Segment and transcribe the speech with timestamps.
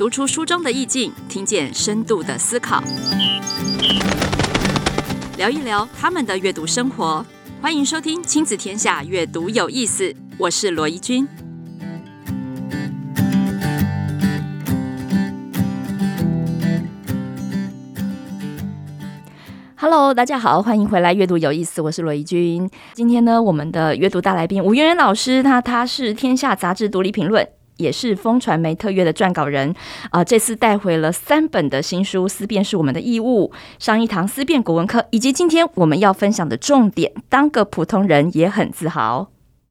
[0.00, 2.82] 读出书中的意境，听见深度的思考，
[5.36, 7.22] 聊一聊他们的阅读生活。
[7.60, 10.16] 欢迎收听《亲子天下》，阅读有意思。
[10.38, 11.28] 我是罗怡君。
[19.76, 21.12] Hello，大家好，欢迎回来。
[21.12, 22.70] 阅读有意思，我是罗怡君。
[22.94, 27.46] 今天呢，我们的阅读大来宾吴媛媛老师，他他是天下杂志独立评论。
[27.80, 29.70] 也是风传媒特约的撰稿人
[30.10, 33.50] 啊、呃，这次带回了三本的新书，《思辨是我们的义务》，
[33.84, 39.28] 上一堂思辨国文课，以及今天我们要分享的重点，当个普通人也很自豪。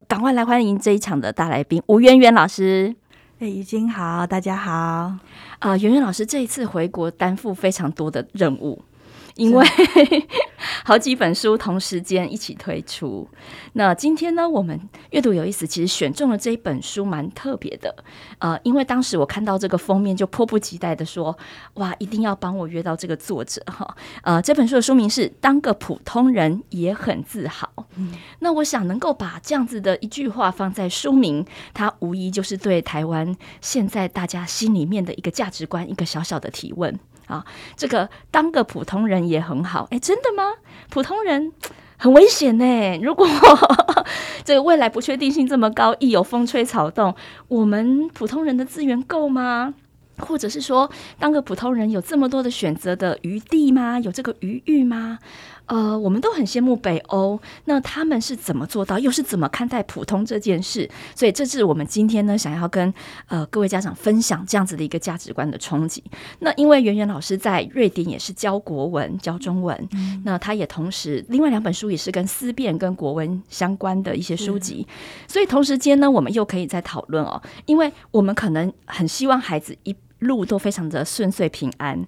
[0.08, 2.94] 赶快来欢迎这一场的大来宾吴媛媛老师。
[3.38, 4.72] 哎，已经好，大家好。
[4.72, 5.18] 啊、
[5.60, 8.82] 呃，圆圆老师这一次回国担负非常多的任务。
[9.40, 9.66] 因为
[10.84, 13.26] 好几本书同时间一起推出，
[13.72, 14.78] 那今天呢，我们
[15.12, 17.94] 阅读有意思，其实选中了这一本书蛮特别的，
[18.38, 21.34] 呃，因为当时我看到这个封面就迫不及待的说，
[21.74, 23.62] 哇，一定要帮我约到这个作者。
[23.66, 36.98] 哈，呃，这本书的书名是《当个普通人也很自豪》，嗯，那我想能够把这样子的一句话放在书名，它无疑就是对台湾现在大家心里面的一个价值观，一个小小的提问。
[37.30, 37.44] 啊，
[37.76, 40.54] 这个当个普通人也很好，哎，真的吗？
[40.90, 41.52] 普通人
[41.96, 42.98] 很危险呢。
[43.00, 43.26] 如果
[44.44, 47.14] 这个未来不确定性这么高，一有风吹草动，
[47.48, 49.74] 我们普通人的资源够吗？
[50.18, 53.98] 或者是说，当个普通人有这么多的选择的余地吗？
[54.00, 55.18] 有这个余裕吗？
[55.70, 58.98] 呃，我们都很羡慕北欧，那他们是怎么做到？
[58.98, 60.90] 又是怎么看待普通这件事？
[61.14, 62.92] 所以，这是我们今天呢，想要跟
[63.28, 66.02] 呃各位家长分享这样子的一个价值观的冲击。
[66.40, 74.92] 那因为圆圆老师在瑞典也是教国文、教中文，嗯、那他也同时另外两本书也是跟思辨跟国文相关的一些书籍，嗯、
[75.28, 79.94] 所以同时间呢，我们又可以再讨论哦，因为我们可能很希望孩子一。
[80.20, 82.06] 路都非常的顺遂平安，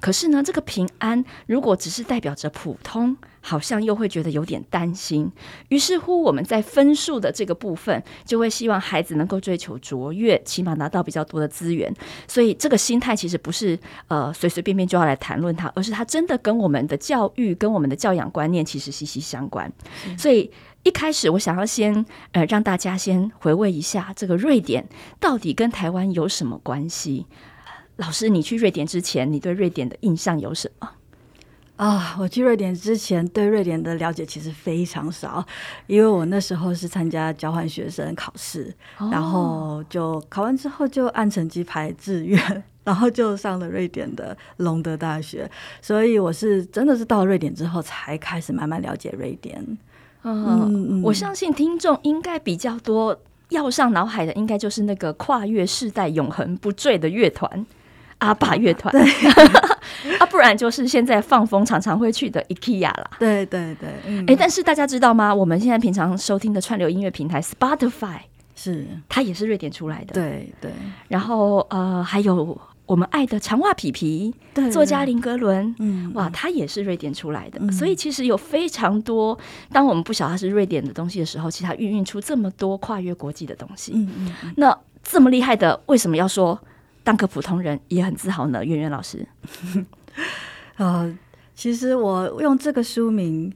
[0.00, 5.30] 可是呢，这个平安如果只是代表着普通，好像又会觉得有点担心。
[5.68, 11.92] 于是乎，我们在分数的这个部分，就会希望孩子能够追求卓越，起码拿到比较多的资源。
[12.26, 19.72] 所以，这个心态其实不是呃随随便便就要来谈论它，而是它真的跟我们的教育、跟我们的教养观念其实息息相关。
[20.06, 20.50] 嗯、所以。
[20.84, 24.84] 一开始，我想要先呃让大家先回味一下这个瑞典
[25.20, 27.24] 到底跟台湾有什么关系。
[27.96, 30.90] 老师，你去瑞典之前，你对瑞典的印象有什么？
[31.76, 35.44] 啊，我去瑞典之前对瑞典的了解其实非常少，
[35.86, 45.50] 因为我那时候是参加交换学生考试，哦、然后就考完之后就按成绩排志愿，然后就上了瑞典的隆德大学，
[45.80, 49.78] 所以我是真的是到了瑞典之后才开始慢慢了解瑞典。
[50.22, 57.66] 嗯，我相信听众应该比较多，要上脑海的应该就是那个跨越世代、永恒不坠的乐团
[58.22, 59.02] 阿爸乐团，对，
[60.18, 63.10] 啊，不然就是现在放风常常会去的 IKEA 啦。
[63.18, 65.34] 对对对，哎、嗯欸，但是大家知道吗？
[65.34, 68.18] 我们现在平常收听的串流音乐平台 Spotify
[68.54, 70.14] 是它也是瑞典出来的。
[70.14, 70.70] 对对，
[71.08, 72.58] 然后呃还有。
[72.84, 79.38] 我们爱的长袜皮皮，对作家林格伦，嗯，哇，他也是瑞典出来的，嗯、所以其实有非常多。
[79.72, 83.92] 当我们不晓得他是瑞典的东西的时候，其实他孕育出这么多跨越国际的东西。
[83.94, 86.58] 嗯嗯，嗯那这么厉害的，为什么要说
[87.04, 88.64] 当个普通人也很自豪呢？
[88.64, 89.26] 圆圆老师，
[90.76, 91.18] 呃，
[91.54, 93.52] 其实我用这个书名，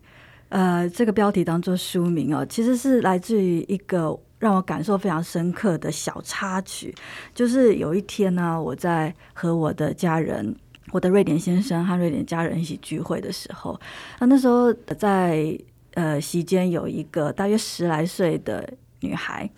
[0.48, 4.18] 呃，这个标题当做书名哦，其实是来自于一个。
[4.38, 6.94] 让我感受非常深刻的小插曲，
[7.34, 10.54] 就是有一天呢，我在和我的家人，
[10.92, 13.80] 我的瑞典先生和瑞典家人一起聚会的时候，
[14.20, 15.58] 那那时候在
[15.94, 18.70] 呃席间有一个大约十来岁的
[19.00, 19.48] 女孩，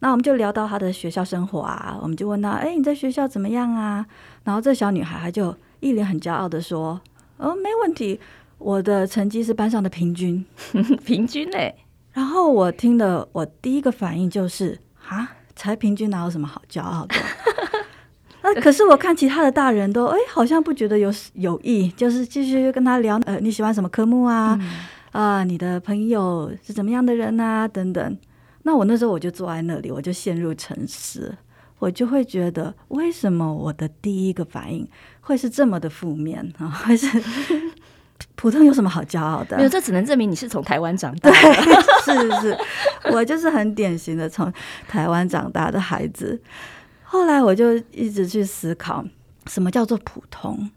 [0.00, 4.04] 那我们就聊到她的学校生活啊，我们就问她，哎，你在学校怎么样啊？
[4.44, 7.00] 然后这小女孩她就一脸很骄傲的说，
[7.38, 8.20] 哦，没问题，
[8.58, 10.44] 我的成绩是班上的平均，
[11.04, 11.74] 平均嘞。
[12.12, 17.14] 然后我听的，我第一个反应就是啊，才平均哪有什么好骄傲的？
[18.42, 24.56] 那可是我看其他的大人都哎，好像不觉得有有意，就是继续跟他聊，呃，你喜欢什么科目啊？
[25.12, 27.66] 嗯、啊，你的朋友是怎么样的人啊？
[27.66, 28.16] 等等。
[28.66, 31.32] 那我那时候我就坐在那里，我就陷入沉思，
[31.78, 34.84] 我就会觉得为什么我的第一个反应
[35.20, 36.66] 会是这么的负面啊？
[36.66, 37.06] 还是？
[38.34, 39.56] 普通有什么好骄傲的？
[39.56, 41.36] 没有，这只能证明你是从台湾长大的。
[42.04, 42.58] 是是是，
[43.12, 44.52] 我就是很典型的从
[44.88, 46.40] 台湾长大的孩子。
[47.04, 49.04] 后来我就一直去思考，
[49.46, 50.68] 什么叫做普通？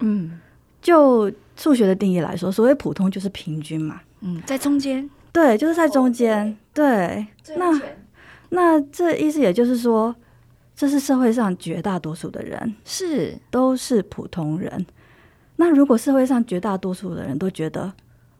[0.00, 0.40] 嗯，
[0.80, 4.00] 就数学的定义来说，所谓普通就是平均嘛。
[4.22, 5.10] 嗯，在中间。
[5.36, 6.56] 对，就是在中间。
[6.72, 7.26] 对，
[7.58, 7.82] 那
[8.48, 10.16] 那这意思也就是说，
[10.74, 14.86] 这是社会上绝大多数的人，是都是普通人。
[15.56, 17.92] 那如果社会上绝大多数的人都觉得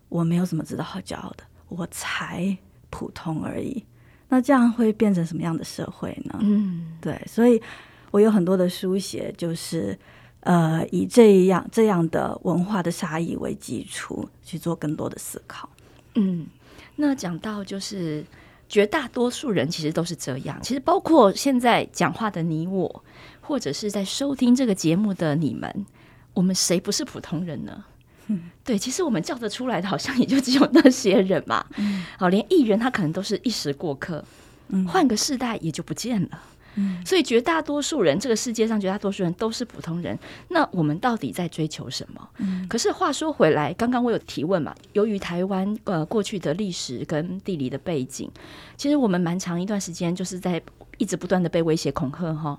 [0.09, 2.57] 我没有什么值得好骄傲的，我才
[2.89, 3.85] 普通而已，
[4.31, 6.39] 那这样会变成什么样的社会呢？
[6.41, 7.61] 嗯，对，所以
[8.11, 9.99] 我有很多的书写，就是
[10.41, 15.69] 呃，以这样这样的文化的差异为基础去做更多的思考。
[16.15, 16.47] 嗯，
[16.97, 18.25] 那讲到就是
[18.69, 23.05] 绝大多数人其实都是这样，其实包括现在讲话的你我，
[23.41, 25.87] 或者是在收听这个节目的你们。
[26.35, 27.85] 我们谁不是普通人呢？
[28.27, 31.65] 嗯， 对，其实我们叫得出来的，好像也就只有那些人嘛。
[31.77, 34.23] 嗯，好，连艺人他可能都是一时过客，
[34.69, 36.43] 嗯，换个世代也就不见了。
[36.77, 40.19] 嗯，所以绝大多数人，这个世界上绝大多数人都是普通人。
[40.49, 42.29] 那我们到底在追求什么？
[42.39, 48.31] 嗯，可是话说回来，刚刚我有提问嘛，由于台湾呃过去的历史跟地理的背景，
[48.77, 50.63] 其实我们蛮长一段时间就是在。
[50.99, 52.59] 一直不断的被威胁恐吓哈，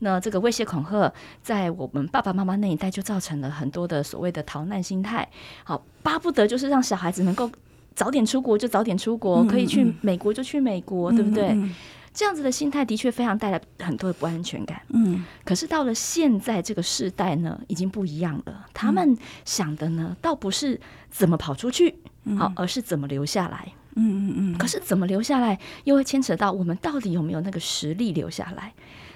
[0.00, 1.10] 那这个威胁恐吓
[1.42, 5.26] 在我们爸爸妈妈那一代就造成了很多的所谓的逃难心态，
[5.64, 7.50] 好巴不得就是让小孩子能够
[7.94, 11.56] 早点出国就早点出国，可以去美国就去美国，对不对？
[12.12, 14.80] 这样子的心态的确非常带来很多的不安全感。
[14.88, 18.66] 嗯，可是到了现在这个时代呢，已经不一样了。
[18.74, 21.94] 他们想的呢，倒不是怎么跑出去，
[22.36, 23.72] 好，而是怎么留下来。
[23.94, 28.72] 嗯嗯嗯，可是怎么留下来，又会牵扯到我们到底有没有那个实力留下来。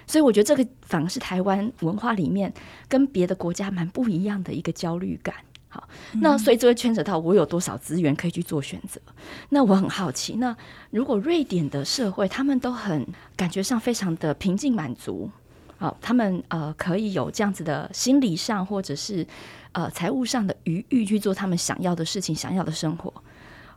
[0.07, 2.53] 所以我觉得这个反而是台湾文化里面
[2.89, 5.37] 跟别的国家蛮不一样的一个焦虑感。
[5.75, 5.89] 好，
[6.21, 9.01] 那所以这会牵扯到我有多少资源可以去做选择。
[9.49, 10.55] 那我很好奇，那
[10.91, 15.31] 如果瑞典的社会他们都很感觉上非常的平静满足，
[15.79, 19.27] 好，他们呃可以有这样子的心理上或者是
[19.73, 23.11] 呃财务上的余裕去做他们想要的事情、想要的生活。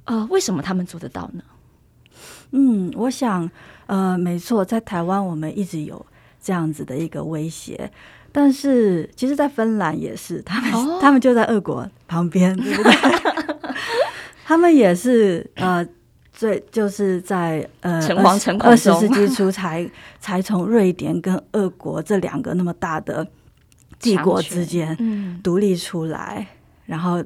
[0.04, 1.42] 呃，为什么他们做得到呢？
[2.52, 3.50] 嗯，我想，
[3.88, 6.06] 呃，没错，在台湾我们一直有
[6.42, 7.90] 这样子的一个威胁，
[8.36, 12.92] 但是其实，在芬兰也是，他们、哦、 他们就在俄国旁边， 对不对？
[14.44, 15.88] 他们也是呃，
[16.34, 18.06] 最就是在呃
[18.60, 19.90] 二十世纪初才
[20.20, 23.26] 才从瑞典跟俄国这两个那么大的
[24.02, 27.24] 帝国之间独立出来，嗯、然后。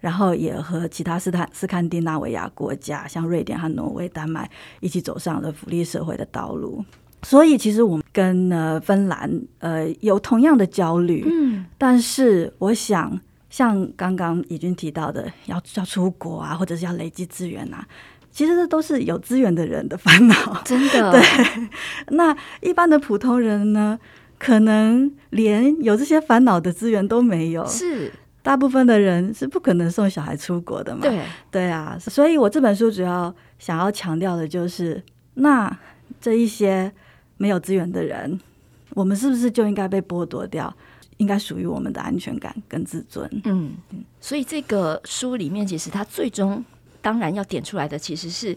[0.00, 4.50] 然后也和其他斯坦斯堪的纳维亚国家，像瑞典和挪威、丹麦
[4.80, 6.82] 一起走上了福利社会的道路。
[7.22, 11.24] 所以，其实我们跟呃芬兰呃有同样的焦虑。
[11.26, 13.18] 嗯，但是我想，
[13.48, 17.86] 像刚刚已经提到的，要要出国啊，或者是要累积资源啊，
[18.30, 20.62] 其实这都是有资源的人的烦恼。
[20.64, 21.68] 真的， 对。
[22.08, 23.98] 那一般的普通人呢，
[24.38, 27.66] 可能连有这些烦恼的资源都没有。
[27.66, 28.12] 是。
[28.42, 31.02] 大部分的人是不可能送小孩出国的嘛？
[31.02, 31.20] 对
[31.50, 35.02] 对啊，所以我这本书主要想要强调的就是，
[35.34, 35.70] 那
[36.18, 36.90] 这一些
[37.40, 38.38] 没有资源的人，
[38.90, 40.70] 我们是不是就应该被剥夺掉
[41.16, 43.26] 应该属于我们的安全感跟自尊？
[43.44, 43.72] 嗯，
[44.20, 46.62] 所以这个书里面其实它最终
[47.00, 48.54] 当然要点出来的其实是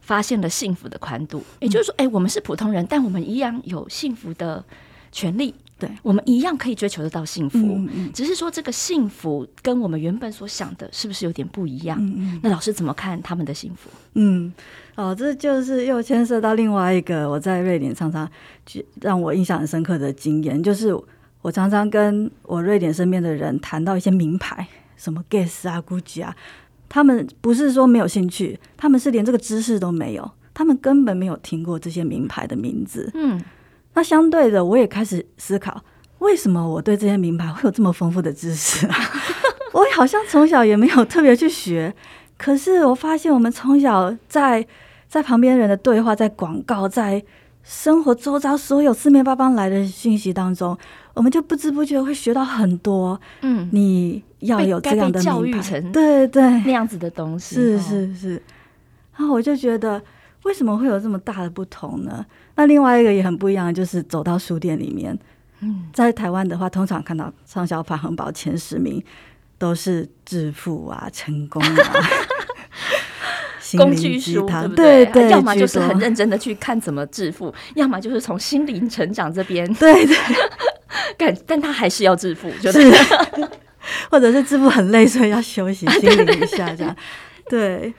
[0.00, 4.64] 发现了幸福的宽度，也就是说，哎，我们是普通人，但我们一样有幸福的
[5.10, 5.52] 权利。
[5.80, 11.98] 对，我们一样可以追求得到幸福，嗯嗯，只是说这个幸福跟我们原本所想的是不是有点不一样？
[12.42, 13.88] 那老师怎么看他们的幸福？
[14.14, 14.52] 嗯，
[14.94, 18.30] 哦，这就是又牵涉到另外一个我在瑞典常常
[19.00, 20.94] 让我印象很深刻的经验，就是
[21.40, 26.36] 我常常跟我瑞典身边的人谈到一些名牌，什么 Guess 啊、Gucci 啊，
[26.88, 33.10] 他们不是说没有兴趣，他们是连这个知识都没有，他们根本没有听过这些名牌的名字。
[33.14, 33.42] 嗯。
[34.00, 35.78] 那相对的，我也开始思考，
[36.20, 38.96] 为什么我对这些名牌会有这么丰富的知识啊？
[39.72, 41.94] 我好像从小也没有特别去学，
[42.38, 44.66] 可是我发现我们从小在
[45.06, 47.22] 在旁边人的对话，在广告，在
[47.62, 50.74] 生活周遭所有四面八方来的信息当中，
[51.12, 53.20] 我们就不知不觉会学到很多。
[53.42, 58.42] 嗯，你要有这样的教育成对对那样子的东西，是是是。
[59.18, 60.00] 然后我就觉得，
[60.44, 62.24] 为什么会有这么大的不同呢？
[62.60, 65.18] 那另外一个也很不一样，就是走到书店里面。
[65.60, 69.02] 嗯，在台湾的话，通常看到畅销排行榜前十名
[69.56, 71.92] 都是致富啊、成功啊、
[73.78, 75.06] 工具书，对不对？
[75.06, 79.66] 对，要么就是很认真的去看怎么致富，要么就是从心灵成长这边。
[79.80, 80.16] 对对，
[81.16, 82.92] 但但他还是要致富，就是，
[84.10, 86.94] 或者是致富很累，所以要休息，心灵一下这样。
[87.48, 87.94] 对。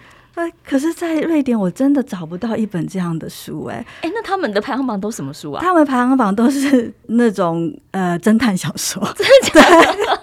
[0.63, 5.61] 可是，在瑞典我真的找不到一本这样的书哎、欸、哎，那他们的排行榜都什么书啊？
[5.61, 10.21] 他们排行榜都是那种呃侦探小说， 真的假的？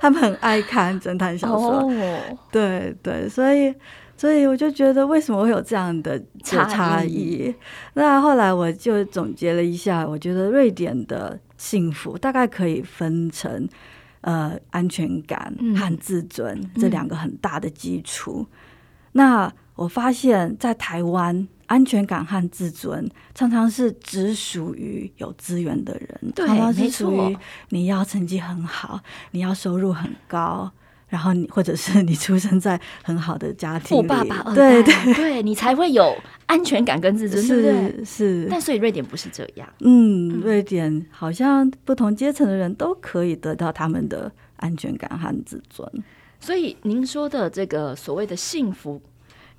[0.00, 3.72] 他们很爱看侦探小说，哦、对对，所以
[4.16, 6.70] 所以我就觉得为什么会有这样的差异？
[6.70, 7.54] 差异。
[7.94, 13.68] 那后来我就总结了一下，我觉得瑞典的幸福大概可以分成
[14.22, 18.44] 呃安全感和自尊、嗯、这两个很大的基础。
[18.50, 18.58] 嗯、
[19.12, 27.36] 那我发现，在台湾，安全感和自尊常常是只属于有资源的人，对，常常是属于
[27.70, 29.00] 你要成绩很好，
[29.30, 30.70] 你要收入很高，
[31.08, 35.14] 然后你或者是你出生在很好的家庭里，富爸爸二代，对对。
[35.14, 36.14] 对，你才会有
[36.46, 38.46] 安全感跟自尊，是是。
[38.50, 45.90] 但所以瑞典不是这样，嗯，瑞典好像不同阶层的人都可以得到他们的安全感和自尊。
[46.42, 49.00] 所以您说的这个所谓的幸福。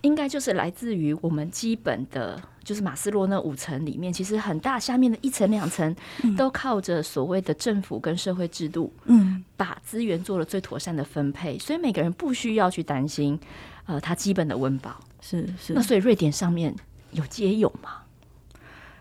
[0.02, 5.96] 应该就是来自于我们基本的，就是马斯洛那五层里面，其实很大下面的一层两层，
[6.36, 13.40] 都靠着所谓的政府跟社会制度，嗯，把资源做了最妥善的分配，所以每个人不需要去担心，
[13.86, 15.72] 呃，他基本的温饱是是。
[15.72, 16.75] 那所以瑞典上面
[17.12, 18.02] 有街友吗？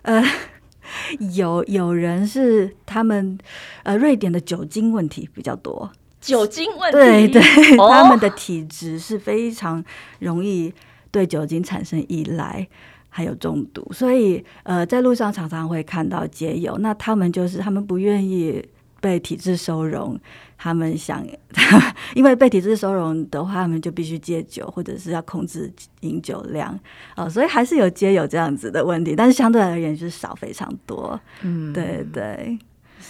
[0.03, 0.23] 呃，
[1.35, 3.37] 有有人是他们，
[3.83, 5.91] 呃，瑞典的酒精问题比较多，
[6.23, 7.43] 酒精问题，对对，
[7.77, 9.85] 他们的体质是非常
[10.21, 10.73] 容易。
[11.11, 12.67] 对酒精产生依赖，
[13.11, 16.75] 还有中毒，所以呃，在路上常常会看到街友。
[16.79, 18.65] 那他们就是他们不愿意
[18.99, 20.19] 被体制收容，
[20.57, 21.23] 他们想，
[22.17, 26.81] 因为被体制收容的话，他们就必须戒酒，或者是要控制饮酒量
[27.15, 31.21] 哦，所以还是有街友这样子的问题，但是相对而言就是少非常多。
[31.43, 32.59] 嗯，对对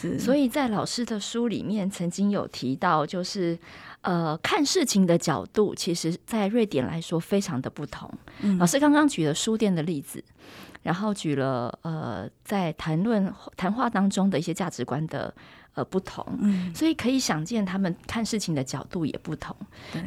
[0.03, 0.19] 是。
[0.19, 3.59] 所以在老师的书里面曾经有提到，就是。
[4.03, 8.13] 呃，看事情的角度，其实，在瑞典来说非常的不同。
[8.41, 10.21] 嗯、老师刚刚举了书店的例子，
[10.83, 15.33] 然后举了呃，在谈论谈话当中的一些价值观的
[15.75, 19.57] 呃不同，嗯，所以可以想见他们看事情的角度也不同。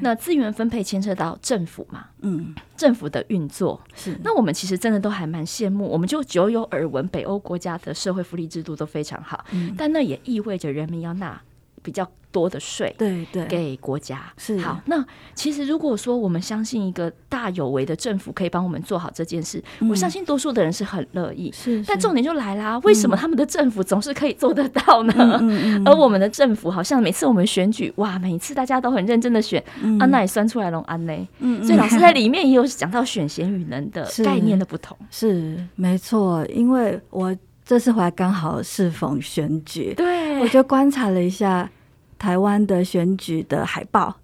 [0.01, 3.81] 那资源分配牵涉到政府嘛，嗯，政府的运作。
[3.95, 4.15] 是。
[4.23, 11.41] 那我们其实真的都还蛮羡慕，我们就久有耳闻，北欧国家的社会福利制度都非常好，嗯，但那也意味着人民要纳
[11.81, 14.77] 比较多的税，对对，给国家是好。
[14.87, 15.01] 那
[15.33, 21.49] 其实如果说我们相信一个大有为的政府可以帮我们做好这件事，嗯、我相信多数的人是很乐意。
[21.53, 25.13] 是，是，但重点就来啦，为什么他们的政府总是可以做得到呢？
[25.41, 31.13] 嗯、 而我们的政府好像每次我们选举，哇，每次大家都很认真的选，嗯、啊，那也算出来龙安呢。
[31.39, 34.97] 嗯，所以老师在里面也有讲到选贤与能的 概念的不同。
[35.09, 41.69] 是，是没错，因为我这次回来刚好适逢选举，对，我就观察了一下。
[42.17, 44.15] 台湾的选举的海报，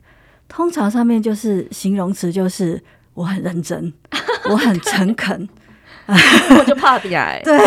[0.47, 2.81] 通常上面就是形容词，就是
[3.13, 3.93] 我很认真，
[4.49, 5.47] 我很诚恳，
[6.07, 7.57] 我就怕比矮， 对，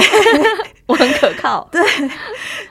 [0.86, 1.82] 我很可靠，对，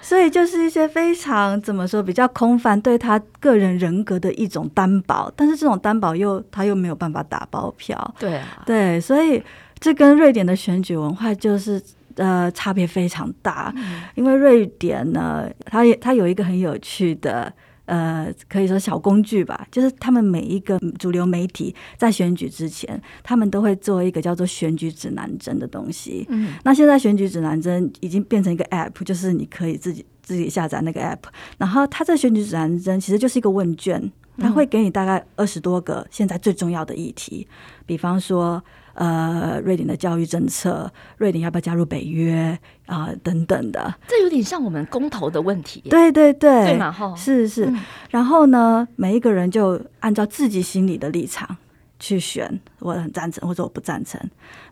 [0.02, 9.42] 所以就是一些非常怎么说比较空泛，对他个人人格的一种担保，但是这种担保又他又没有办法打包票，对啊，对，所以
[9.80, 11.82] 这跟瑞典的选举文化就是。
[12.16, 13.74] 呃，差别非常大，
[14.16, 17.52] 因为瑞典呢，它也它有一个很有趣的
[17.86, 26.26] 呃，可以说小工具吧，就是他们每一个主流媒体在选举之前，他们都会做一个叫做选举指南针的东西。
[26.30, 31.24] 嗯，那现在选举指南针已经变成一个 App，就是你可以自己自己下载那个 App，
[31.58, 37.48] 然后它这选举指南针其实就是一个问卷，它会给你大概二十多个现在最重要的议题，
[37.86, 38.64] 比方说。
[38.96, 43.16] 呃，瑞典的教育政策，瑞典要不要加入北约啊、呃？
[43.24, 45.82] 等等的，这有点像我们公投的问题。
[45.90, 47.66] 对对对，对嘛哈，是是。
[47.66, 47.80] 嗯、
[48.12, 51.58] 然后呢，每一个人就按照自己心里的立场
[52.00, 54.20] 去选，我很赞成或者我不赞成。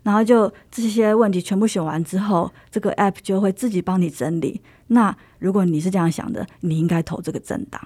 [0.04, 4.60] 然后就这些问题全部选完之后，这个 app 就会自己帮你整理。
[4.86, 7.80] 那如果你是这样想的，你应该投这个政党。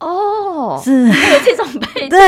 [0.00, 2.08] 哦，是， 有这种背景。
[2.08, 2.18] 对。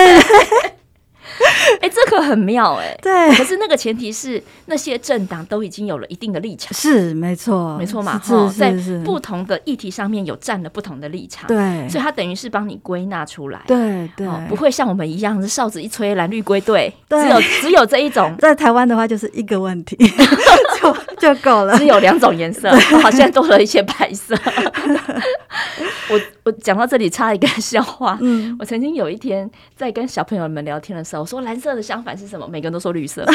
[1.80, 3.36] 哎，这个很妙哎、欸，对。
[3.36, 8.20] 可是那个前提是那些政党都已经有了一定的立场，是没错，没错嘛。
[8.24, 8.72] 是是，在
[9.04, 11.88] 不同的议题上面有占了不同的立场，对。
[11.88, 18.34] 所以他等于是帮你归纳出来，对对、哦，不会像我们一样，是哨子一吹，蓝绿归队，只有只有这一种。
[18.38, 19.96] 在台湾的话，就是一个问题
[20.80, 22.70] 就就够了，只有两种颜色，
[23.02, 24.36] 好像多了一些白色。
[26.08, 32.46] 我我讲到这里插一个笑话，嗯，我曾经有一天在跟小朋友们聊天的时候，我说蓝色的相反是什么？
[32.46, 33.26] 每个人都说绿色，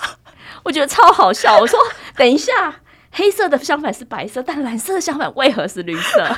[0.62, 1.58] 我觉得超好笑。
[1.58, 1.78] 我说
[2.16, 2.74] 等一下，
[3.10, 6.36] 黑色的相反是白色，但蓝色的相反为何是绿色？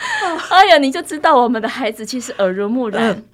[0.50, 3.10] 哎呀，你就知道我们的孩子其实耳濡目染。
[3.10, 3.24] 嗯、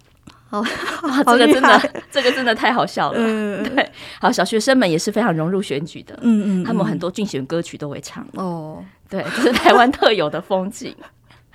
[0.50, 0.61] 好，
[1.09, 3.18] 哇，这个真的，这个真的太好笑了。
[3.18, 6.14] 嗯、对，好，小学生们也是非常融入选举的。
[6.23, 8.26] 嗯，嗯嗯，他们很多竞选歌曲都会唱。
[8.35, 10.95] 哦，对，这是台湾特有的风景。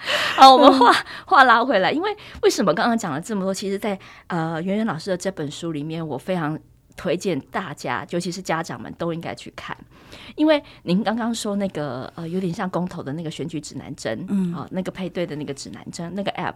[0.35, 0.93] 好，我们话
[1.25, 3.53] 话拉回来，因为为什么刚刚讲了这么多？
[3.53, 6.57] 其实在，在呃圆圆老师的这本书里面，我非常
[6.97, 9.75] 推荐大家，尤其是家长们都应该去看，
[10.35, 16.55] 因为您刚刚说那个呃有点像公投的那个选举指南针，嗯，啊、呃，那个配对的那个指南针，那个 app，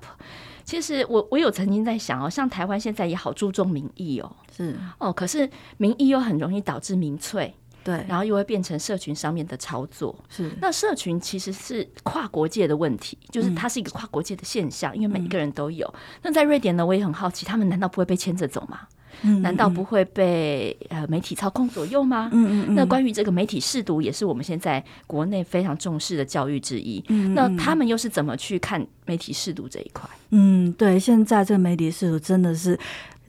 [0.63, 7.53] 其实我我有曾经在想哦，像台湾现在也好注重民意哦，是哦，可是民意又很容易导致民粹。
[7.85, 10.15] 对，然后又会变成社群上面的操作。
[10.27, 15.93] 是，那社群其实是跨国界的问题，就是它是一个跨国界的现象，嗯、因为每一个人都有。
[16.23, 18.79] 那在瑞典呢，我也很好奇，他们难道不会被牵着走吗？
[19.21, 22.27] 嗯，难道不会被呃媒体操控左右吗？
[22.33, 22.75] 嗯嗯，嗯。
[22.75, 27.03] 那关于这个媒体试读，也是我们现在国内非常重视的教育之一。
[27.09, 30.09] 嗯，那他们又是怎么去看媒体试读这一块？
[30.31, 32.77] 嗯，对，现在这个媒体试读真的是。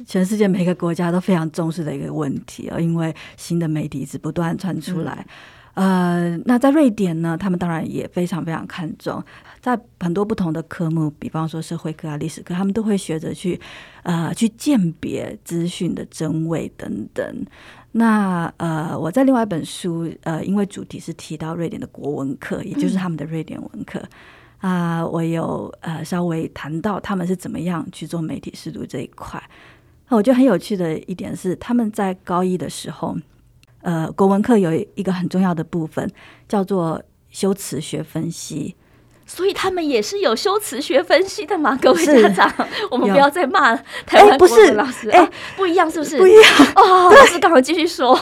[0.05, 5.27] 全世界每个国家都非常重视的一个问题啊，因为新的媒体一直不断传出来。
[5.75, 9.23] 呃，那在瑞典呢，他们当然也非常非常看重，
[9.61, 13.61] 在很多不同的科目，比方说社会科啊、历史课，他们都会学着去
[14.03, 17.47] 呃去鉴别资讯的真伪等等。
[17.93, 23.99] 那呃，我在另外一本书呃，因为主题是提到瑞典的国文课，也就是他们的瑞典文课
[24.61, 29.43] 啊，呃，我有呃稍微谈到他们是怎么样去做媒体试读这一块。
[30.09, 33.17] 我觉得很有趣的一点是，他们在高一的时候，
[33.81, 36.11] 呃，国文课有一个很重要的部分
[36.49, 38.77] 叫做修辞学分析。
[39.27, 41.77] 所以他们也是有修辞学分析的嘛？
[41.83, 43.75] 各位家长，我们不要再骂
[44.07, 46.17] 台湾国文老师，哎、欸，不一样是不是？
[46.17, 46.45] 不一样
[46.77, 47.11] 哦。
[47.13, 48.17] 老师，赶快继续说。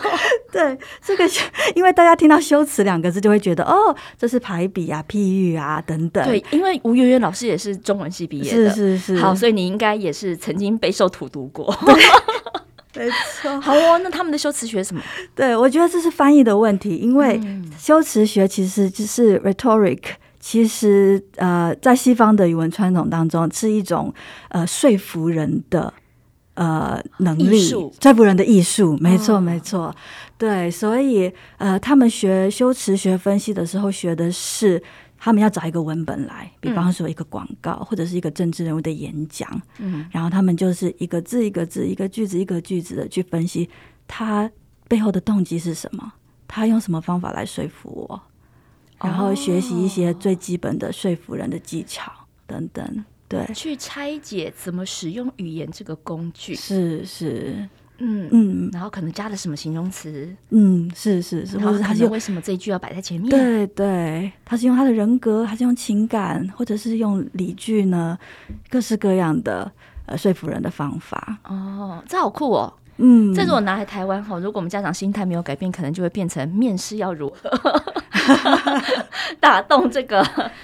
[0.50, 1.28] 对，这个，
[1.74, 6.24] 因为大家听到修辞两个字，就会觉得哦，这是排比啊、譬喻啊等等。
[6.24, 9.16] 对，因为吴媛媛老师也是中文系毕业的，是是是。
[9.18, 11.76] 好，所以你应该也是曾经备受荼毒过。
[12.96, 13.60] 没错。
[13.60, 15.02] 好哦，那他们的修辞学什么？
[15.34, 17.38] 对，我觉得这是翻译的问题，因为
[17.78, 20.00] 修辞学其实就是 rhetoric。
[20.46, 24.12] 其实，呃，在西方的语文传统当中，是一种
[24.50, 25.90] 呃说服人的
[26.52, 28.94] 呃能力，说服人的艺术。
[28.98, 29.90] 没错，没错。
[30.36, 34.80] 对，所以呃，他们学修辞学分析的时候，学的是
[35.16, 39.48] 他们要找一个文本来，比方说一个广告，嗯、或者是一个政治人物的演讲。
[39.78, 43.66] 嗯，然后他们就是一个字一个字，一个句子一个句子的去分析
[44.06, 44.50] 他
[44.88, 46.12] 背后的动机是什么，
[46.46, 48.22] 他用什么方法来说服我。
[49.00, 52.10] 然后学习一些最基本的说服人的技巧
[52.46, 63.30] 等等，对，去拆解怎么使用语言这个工具，是是，嗯嗯，然后可能加了什么形容词，嗯，是是是，或者他是为什么这一句要摆在前面？
[63.30, 68.18] 对对，他是用他的人格，还是用情感，或者是用理据呢？
[68.68, 69.70] 各式各样的
[70.06, 71.38] 呃说服人的方法。
[71.44, 72.72] 哦，这好酷哦。
[72.96, 77.50] 嗯，这如果拿来台湾哈，如果我们家长心态没有改变，可能就会变成面试要如何？
[79.40, 80.22] 打动这个，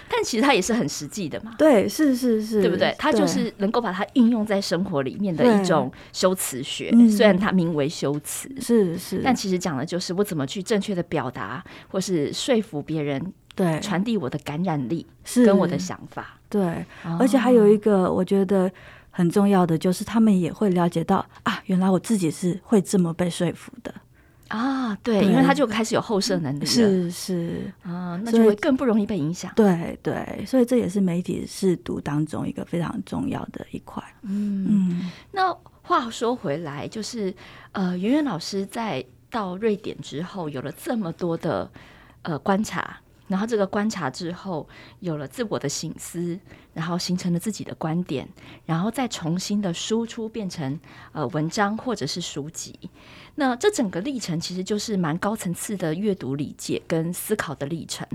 [0.09, 1.55] 但其实它也是很实际的嘛。
[1.59, 2.95] 对，是是是，对不对？
[2.99, 15.45] 它就是能够把它应用在生活里面的一种修辞学，虽然它名为修辞，是是，但其实讲的就是我怎么去正确的表达，或是说服别人，对，传递我的感染力，是。
[15.45, 16.39] 跟我的想法。
[16.49, 16.85] 对，
[17.19, 18.71] 而且还有一个，我觉得。
[19.11, 23.93] 很重要的就是，他们也会了解到啊，原来我自己是会这么被说服的
[24.49, 29.53] 啊，对，因为他就开始有后设能力了，是是啊，那就会更不容易被影响。
[29.55, 34.03] 对对，所以这也是媒体试读当中一个非常重要的一块。
[34.23, 37.35] 嗯嗯，那话说回来，就是
[37.73, 41.71] 呃，圆圆老师在到瑞典之后，有了这么多的
[42.23, 42.99] 呃观察。
[43.31, 46.37] 然后这个观察之后，有了自我的醒思，
[46.75, 48.29] 然后形成了自己的观点，
[48.67, 50.81] 然后再重新的输出变成
[51.13, 52.91] 呃文章或者是书籍。
[53.41, 58.07] 那这整个历程其实就是蛮高层次的阅读理解跟思考的历程。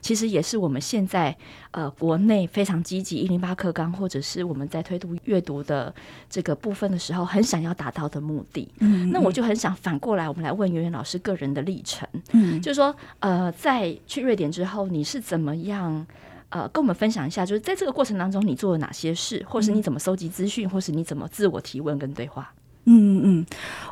[0.00, 1.36] 其实也是我们现在
[1.72, 5.92] 呃国内非常积极一零八课纲，或者是我们在推动阅读的
[6.30, 8.68] 这个部分的时候，很想要达到的目的。
[8.78, 12.08] 嗯，那我就很想反过来，我们来问圆圆老师个人的历程。
[12.30, 16.06] 嗯，就是说呃，在去瑞典之后，你是怎么样
[16.50, 17.44] 呃跟我们分享一下？
[17.44, 22.52] 就是在这个过程当中，你做了哪些事，或是你怎么搜集资讯，或是你怎么自我提问跟对话？
[22.90, 23.46] 嗯嗯，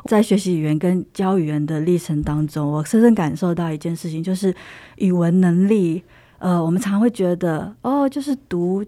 [0.05, 4.53] 在学习语言跟教语言的历程当中，我深深感受到一件事情，就是
[4.97, 6.03] 语文能力。
[6.39, 8.85] 呃，我们常会觉得，哦，就是读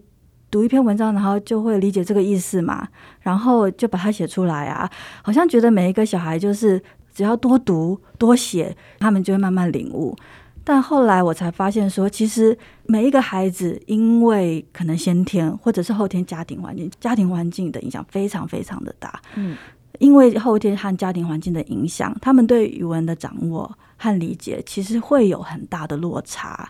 [0.51, 2.87] 读一篇文章，然后就会理解这个意思嘛，
[3.21, 4.89] 然后就把它写出来啊，
[5.23, 6.79] 好像觉得每一个小孩就是
[7.11, 10.15] 只要多读多写，他们就会慢慢领悟。
[10.63, 19.57] 但后来我才发现说，其实每一个孩子，因为可能先天或者是后天家庭环境、家庭环境的影响非常非常的大，嗯。
[19.99, 26.69] 因为后天和家庭环境的影响，他们对语文的掌握和理解其实会有很大的落差。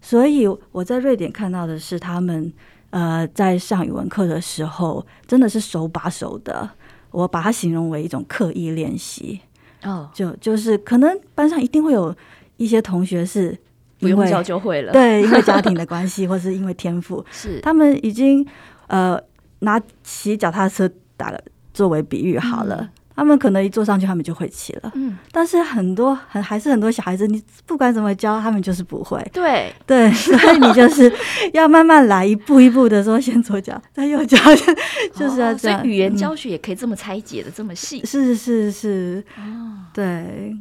[0.00, 2.50] 所以我在瑞典看到的是，他们
[2.88, 6.70] 呃在上语文课的时候，真的是手把手的。
[7.10, 9.40] 我把它形容为一种刻意练习。
[9.82, 12.14] 哦，就就是可能班上一定会有
[12.56, 13.58] 一些同学是
[13.98, 18.46] 不用教就会了，对，因为家庭的关系，或是因为天赋， 是他们已经
[18.86, 19.20] 呃
[19.58, 21.40] 拿骑脚踏车打了
[21.80, 22.76] 作为比喻好了。
[22.80, 22.88] 嗯
[23.20, 24.90] 他们可能一坐上去，他们就会骑了。
[24.94, 29.20] 嗯，但是很多很还是很多小孩子，你不管怎么教，他们就是不会。
[29.30, 31.12] 对对， 所以你就是
[31.52, 34.38] 要慢慢来，一步一步的说，先左脚，再右脚，
[35.14, 35.80] 就是要这样。
[35.80, 38.02] 哦，所以语言教学也可以这么拆解的这么细。
[38.06, 40.56] 是是是，哦，对。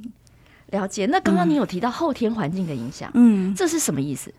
[0.71, 4.31] 了解，那刚刚你有提到后天环境的影响，嗯，这是什么意思？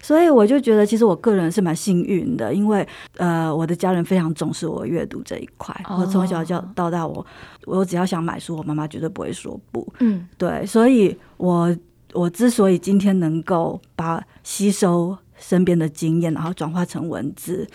[0.00, 5.74] 所以我就觉得，其实我个人是蛮幸运的，因为呃，我的家人非常重视我阅读这一块。
[5.88, 7.26] 哦、我从小教到大，我
[7.64, 9.92] 我只要想买书，我妈妈绝对不会说不。
[9.98, 11.76] 嗯，对，所以我
[12.12, 17.66] 我之所以今天能够把吸收身边的经验，然后转化成文字，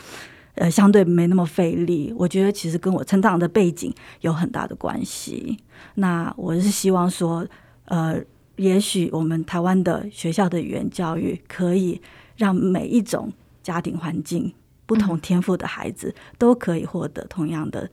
[0.55, 5.57] 呃，相对没那么费力，我觉得其实跟我成长的背景有很大的关系。
[5.95, 7.45] 那我是希望说。
[7.87, 8.21] 呃，
[8.57, 12.01] 也许我们台湾的学校的语言教育可以
[12.35, 13.31] 让每一种
[13.63, 14.53] 家庭环境、
[14.85, 17.89] 不同天赋的孩子都可以获得同样的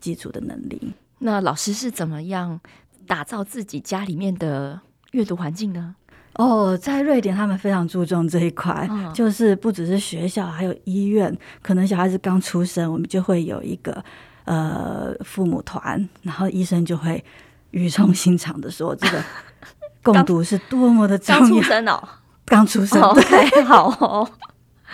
[0.00, 0.92] 基础的能力。
[1.18, 2.60] 那老师是怎么样
[3.06, 4.80] 打造自己家里面的
[5.12, 5.94] 阅读环境呢？
[6.34, 11.36] 哦，在瑞典，他们非常注重这一块，哦、就是不只是学校，还有医院。
[11.62, 14.04] 可能小孩子刚出生，我们就会有一个
[14.44, 17.22] 呃父母团，然后医生就会。
[17.76, 19.22] 语重心长的说：“这个
[20.02, 22.08] 共读是多么的重要。”刚出生哦，
[22.46, 24.26] 刚出生，对，好哦，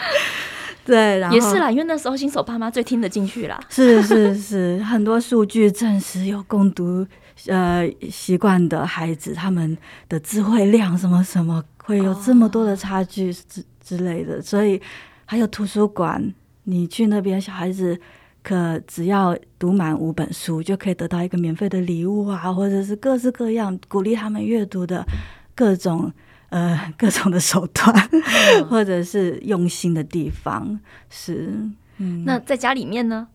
[0.85, 3.59] 对，然后也是啦，因为那时候新手爸妈最听得进去啦。
[3.69, 7.07] 是是是，很多数据证实，有共读
[7.47, 14.43] 呃习惯的孩子，他们的智慧量什么什么会有这么多的差距之之类的。
[14.43, 14.83] 所以
[15.25, 18.01] 还有图书馆，你去那边，小孩子。
[18.43, 25.07] 可只要读满五本书，就可以得到一个免费的礼物啊，或者是各式各样鼓励他们阅读的
[25.55, 26.13] 各种
[26.49, 30.79] 呃 各种的手段，嗯、或者是用心的地方
[31.09, 31.53] 是。
[31.99, 33.29] 嗯，那在家里面呢？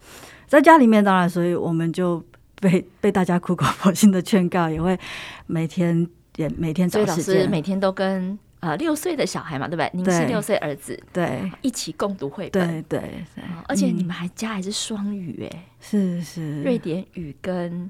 [0.48, 2.24] 在家里面当然，所以我们就
[2.60, 5.00] 被被大家苦口婆心的劝告，也会
[5.46, 8.38] 每天也每天找时间，每天都跟。
[8.68, 9.90] 啊，六岁的小孩嘛，对不对？
[9.94, 13.26] 您是六岁儿子，对，一起共读绘本，对。
[13.68, 17.90] 而且你们还家还是双语，哎，是是，瑞典语跟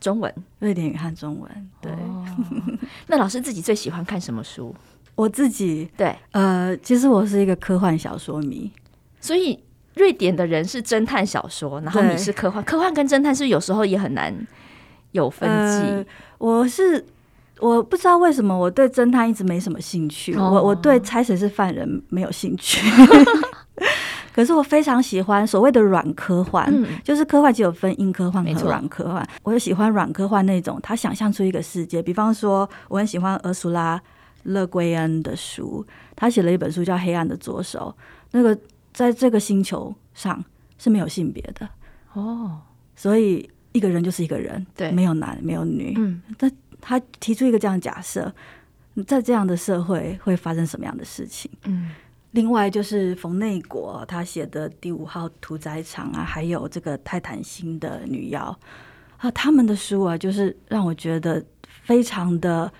[0.00, 1.92] 中文，瑞典语和中文，对。
[3.06, 4.74] 那老师自己最喜欢看什么书？
[5.14, 8.70] 我自己对，呃，其实我是一个科幻小说迷，
[9.20, 9.58] 所以
[9.94, 14.34] 瑞典的人是侦探小说，然后你是科幻，科幻跟侦探是有时候也很难
[15.12, 16.10] 有分际。
[16.38, 17.04] 我是。
[17.60, 22.80] 我不知道为什么我对侦探一直没什么兴趣，哦、我我对猜谁是犯人没有兴趣。
[24.34, 29.28] 可是我非常喜欢所谓的软科幻，嗯、就是科幻只有分硬科幻和软科幻。
[29.42, 32.00] 我就喜欢软科幻那种，他想象出一个世界。
[32.00, 33.98] 比方说，我很喜欢俄苏拉·
[34.44, 37.92] 勒圭恩的书，他写了一本书叫《黑暗的左手》。
[38.30, 38.56] 那个
[38.92, 40.44] 在这个星球上
[40.78, 41.68] 是没有性别的
[42.12, 42.60] 哦，
[42.94, 46.48] 所以一个人就是一个人，对，没有男没有女，嗯，但。
[46.88, 48.34] 他提出一个这样假设，
[49.06, 51.50] 在这样的社会会发生什么样的事情？
[51.64, 51.90] 嗯，
[52.30, 58.58] 另外就是冯内国他写的《第五号屠宰场》啊，还有这个泰坦星的女妖
[59.18, 61.44] 啊，他们的书啊，就是让我觉得
[61.82, 62.72] 非常的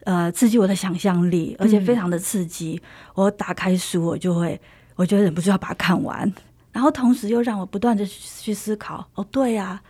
[0.00, 2.78] 呃刺激我的想象力，而且非常的刺激。
[2.84, 4.60] 嗯、我打开书，我就会
[4.94, 6.30] 我就忍不住要把它看完，
[6.70, 9.08] 然后同时又让我不断的去思考。
[9.14, 9.80] 哦，对呀，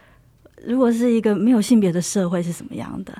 [0.64, 3.12] 如果是一个没有性别的社会是什么样的？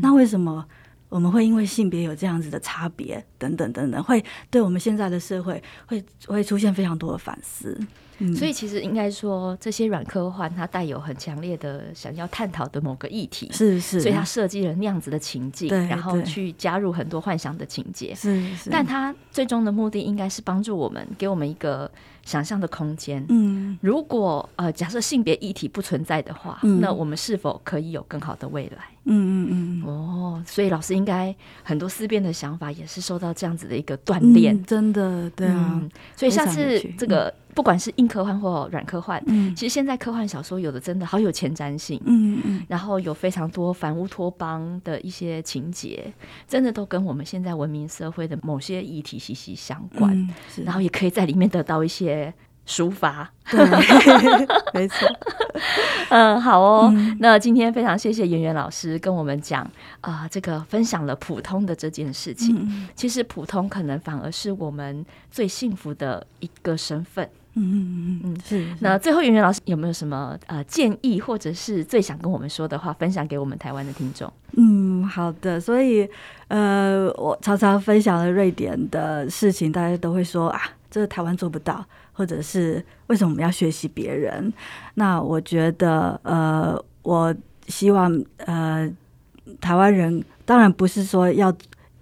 [0.00, 0.64] 那为什么
[1.08, 7.78] 我们会因为性别有这样子的差别等等等等，会对我们现在的社会会会出现非常多的反思。
[8.18, 18.70] 嗯，所以其实应该说，这些软科幻它带有很强烈的想要探讨的某个议题，是是，所以它设计了那样子的情境，然后去加入很多幻想的情节，是是。
[18.70, 21.90] 但它最终的目的应该是帮助我们，给我们一个。
[22.24, 23.26] 想象的空间。
[23.30, 28.84] 嗯，如果呃，假设性别议题不存在的话，嗯、那我们是否可以有更好的未来？
[29.04, 29.86] 嗯嗯嗯。
[29.86, 34.64] 哦，所以老师应该很多思辨的想法也是受到这样子的一个锻炼、嗯。
[34.64, 35.80] 真的，对啊。
[35.82, 37.24] 嗯、所以下次这个。
[37.24, 46.10] 嗯不管是硬科幻或软科幻，嗯，其实现在科幻小说有的真的好有前瞻性，嗯嗯，然后有非常多反乌托邦的一些情节，
[46.48, 52.32] 真的都跟我们现在文明社会的某些议题息息相关，嗯，然后也可以在里面得到一些
[52.66, 53.60] 抒发，对，
[54.72, 55.08] 没错。
[56.10, 56.90] 嗯，好哦。
[56.94, 59.62] 嗯、那今天非常谢谢圆圆老师跟我们讲
[60.00, 62.56] 啊、呃，这个分享了普通的这件事情。
[62.68, 67.28] 嗯、其实普通可能反而是我们最幸福的一个身份。
[67.54, 68.76] 嗯嗯嗯嗯，是，是。
[68.80, 74.32] 那最后圆圆老师有没有什么呃建议，或者是最想跟我们说的话，分享给我们台湾的听众？
[74.56, 75.60] 嗯，好的。
[75.60, 76.08] 所以
[76.48, 84.52] 呃，我常常分享了瑞典的事情，大家都会说啊，这个台湾做不到，或者是为什么我们要学习别人？
[84.94, 87.34] 那我觉得呃，我
[87.68, 88.90] 希望呃，
[89.60, 91.52] 台湾人当然不是说要。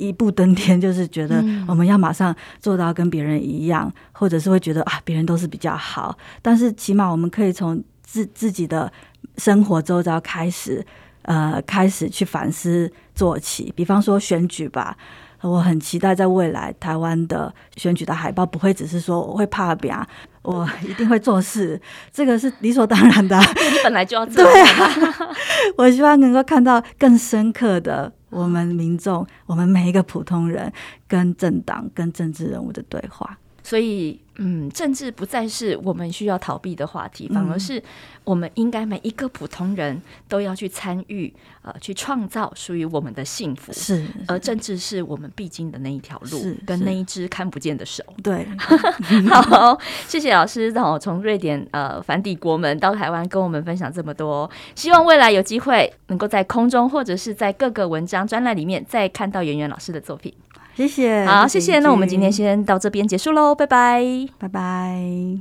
[0.03, 6.17] 一步登天，就是觉得我们要马上做到跟别人一样，嗯、或者是会觉得啊，别人都是比较好。
[6.41, 8.91] 但是起码我们可以从自自己的
[9.37, 10.83] 生活周遭开始，
[11.21, 13.71] 呃，开始去反思做起。
[13.77, 14.97] 比方说选举吧，
[15.43, 20.07] 我很期待在未来台湾的选举的海报不会只是说我会怕别人，
[20.43, 21.81] 我一定会做事，
[22.13, 23.39] 这个是理所当然的。
[23.73, 24.53] 你本来就要这样。
[24.53, 25.29] 对啊，
[25.77, 28.13] 我希望能够看到更深刻的。
[28.31, 30.73] 我们民众，我们每一个普通人，
[31.09, 33.37] 跟政党、跟政治人物的对话。
[33.63, 37.83] 所以，嗯，政治不再是我们需要逃避的话题，反而是
[38.25, 43.73] 我们应该每一个普通人都要去参与，呃，去创造属于我们的幸福。
[43.73, 48.03] 是，而政治是我们必经的那一条路，是跟那一只看不见的手。
[48.23, 48.47] 对，
[49.29, 54.51] 好，谢谢老师，让我从瑞典呃返抵国门到台湾，跟我们分享这么多。
[54.75, 60.33] 希望未来有机会能够在空中或者是在各个文章专栏里面再看到圆圆老师的作品。
[60.75, 61.79] 谢谢，好，谢谢。
[61.81, 64.03] 那我们今天先到这边结束喽，拜拜，
[64.39, 65.41] 拜拜。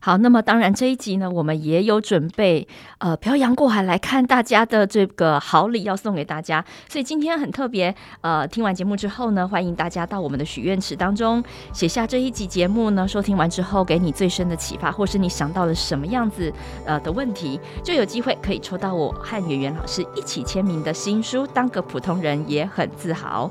[0.00, 2.66] 好，那么当然这一集呢，我们也有准备，
[2.98, 16.52] 呃，漂洋过海来看大家的这个好礼要送给大家，所以今天很特别，呃，听完节目之后呢，欢迎大家到我们的许愿池当中写下这一集节目呢，收听完之后给你最深的启发，或是你想到了什么样子
[16.84, 23.50] 呃的问题，就有机会可以抽到我和圆圆老师一起签名的新书《当个普通人也很自豪》。